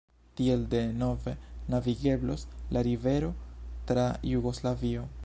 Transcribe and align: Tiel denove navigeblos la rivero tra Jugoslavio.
Tiel 0.37 0.61
denove 0.71 1.33
navigeblos 1.75 2.47
la 2.77 2.85
rivero 2.89 3.31
tra 3.93 4.07
Jugoslavio. 4.35 5.11